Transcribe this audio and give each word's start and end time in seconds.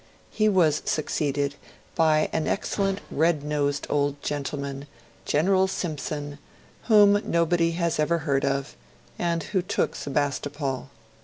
He 0.31 0.49
was 0.49 0.81
succeeded 0.83 1.53
by 1.93 2.27
an 2.33 2.47
excellent 2.47 3.01
red 3.11 3.43
nosed 3.43 3.85
old 3.87 4.19
gentleman, 4.23 4.87
General 5.25 5.67
Simpson, 5.67 6.39
whom 6.85 7.21
nobody 7.23 7.73
has 7.73 7.99
ever 7.99 8.17
heard 8.17 8.43
of, 8.43 8.75
and 9.19 9.43
who 9.43 9.61
took 9.61 9.95
Sebastopol. 9.95 10.89